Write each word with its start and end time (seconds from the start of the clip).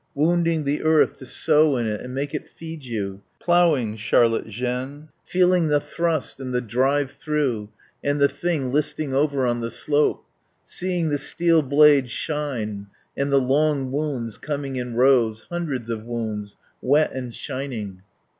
Wounding 0.15 0.63
the 0.63 0.81
earth 0.81 1.17
to 1.17 1.27
sow 1.27 1.77
in 1.77 1.85
it 1.85 2.01
and 2.01 2.11
make 2.11 2.33
it 2.33 2.47
feed 2.49 2.83
you. 2.83 3.21
Ploughing, 3.39 3.95
Charlotte 3.97 4.47
Jeanne. 4.47 5.09
Feeling 5.23 5.67
the 5.67 5.79
thrust 5.79 6.39
and 6.39 6.51
the 6.51 6.59
drive 6.59 7.11
through, 7.11 7.69
and 8.03 8.19
the 8.19 8.27
thing 8.27 8.71
listing 8.71 9.13
over 9.13 9.45
on 9.45 9.61
the 9.61 9.69
slope. 9.69 10.25
Seeing 10.65 11.09
the 11.09 11.19
steel 11.19 11.61
blade 11.61 12.09
shine, 12.09 12.87
and 13.15 13.31
the 13.31 13.39
long 13.39 13.91
wounds 13.91 14.39
coming 14.39 14.75
in 14.75 14.95
rows, 14.95 15.45
hundreds 15.51 15.91
of 15.91 16.03
wounds, 16.03 16.57
wet 16.81 17.11
and 17.13 17.31
shining." 17.31 18.01